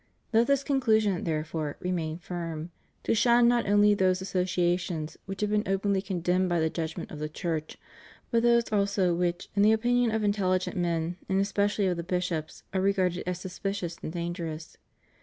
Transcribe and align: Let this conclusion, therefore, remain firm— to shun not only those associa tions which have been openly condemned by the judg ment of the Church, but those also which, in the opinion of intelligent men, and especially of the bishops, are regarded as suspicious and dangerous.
Let 0.33 0.47
this 0.47 0.63
conclusion, 0.63 1.25
therefore, 1.25 1.77
remain 1.79 2.17
firm— 2.17 2.71
to 3.03 3.13
shun 3.13 3.47
not 3.47 3.67
only 3.67 3.93
those 3.93 4.19
associa 4.19 4.79
tions 4.79 5.15
which 5.27 5.41
have 5.41 5.51
been 5.51 5.61
openly 5.67 6.01
condemned 6.01 6.49
by 6.49 6.59
the 6.59 6.71
judg 6.71 6.97
ment 6.97 7.11
of 7.11 7.19
the 7.19 7.29
Church, 7.29 7.77
but 8.31 8.41
those 8.41 8.63
also 8.71 9.13
which, 9.13 9.49
in 9.55 9.61
the 9.61 9.73
opinion 9.73 10.09
of 10.09 10.23
intelligent 10.23 10.75
men, 10.75 11.17
and 11.29 11.39
especially 11.39 11.85
of 11.85 11.97
the 11.97 12.03
bishops, 12.03 12.63
are 12.73 12.81
regarded 12.81 13.21
as 13.27 13.39
suspicious 13.39 13.95
and 14.01 14.11
dangerous. 14.13 14.75